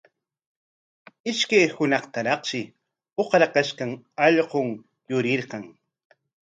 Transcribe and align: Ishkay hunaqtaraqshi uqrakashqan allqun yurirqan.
Ishkay 1.31 1.65
hunaqtaraqshi 1.75 2.61
uqrakashqan 3.21 3.91
allqun 4.25 4.69
yurirqan. 5.11 5.63